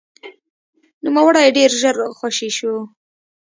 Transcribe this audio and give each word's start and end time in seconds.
نوموړی 1.03 1.47
ډېر 1.57 1.71
ژر 1.81 1.97
خوشې 2.17 2.49
شو. 2.57 2.73